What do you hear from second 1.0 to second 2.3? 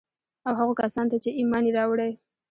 ته چي ايمان ئې راوړى